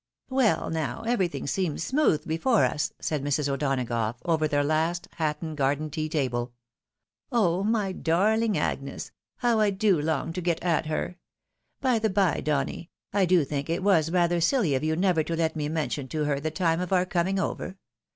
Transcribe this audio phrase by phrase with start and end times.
[0.31, 3.47] "Well now, everything seems smooth before us," said Mrs.
[3.47, 6.53] O'Donagough, over their last Hatton garden tea table,"
[7.31, 9.11] Oh 1 my darling Agnes!
[9.37, 11.17] How I do long to get at her!
[11.81, 15.35] By the by, Donny, I do think it was rather siUy of you never to
[15.35, 17.77] let me mention to her the time of our coming over.